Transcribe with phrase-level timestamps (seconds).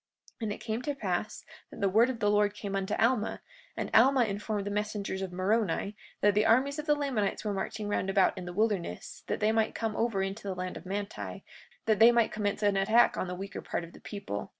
[0.41, 3.39] 43:24 And it came to pass that the word of the Lord came unto Alma,
[3.77, 7.87] and Alma informed the messengers of Moroni, that the armies of the Lamanites were marching
[7.87, 11.43] round about in the wilderness, that they might come over into the land of Manti,
[11.85, 14.49] that they might commence an attack upon the weaker part of the people.